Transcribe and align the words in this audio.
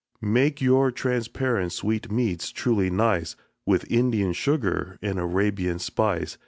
Make 0.23 0.61
your 0.61 0.89
transparent 0.89 1.73
sweetmeats 1.73 2.49
truly 2.49 2.89
nice 2.89 3.35
With 3.67 3.85
Indian 3.91 4.33
sugar 4.33 4.97
and 5.03 5.19
Arabian 5.19 5.77
spice. 5.77 6.39